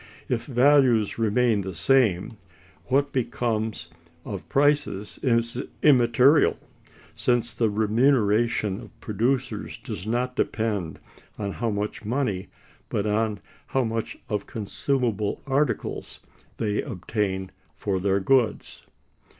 [0.27, 2.35] If values remain the same,
[2.85, 3.89] what becomes
[4.25, 6.57] of prices is immaterial,
[7.15, 10.97] since the remuneration of producers does not depend
[11.37, 12.47] on how much money,
[12.89, 16.19] but on how much of consumable articles,
[16.57, 18.87] they obtain for their goods.